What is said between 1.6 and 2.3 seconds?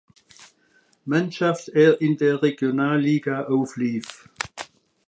er in